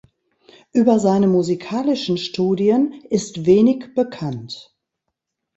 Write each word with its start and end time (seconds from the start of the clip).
Über 0.73 0.97
seine 0.97 1.27
musikalischen 1.27 2.17
Studien 2.17 3.03
ist 3.11 3.45
wenig 3.45 3.93
bekannt. 3.93 4.75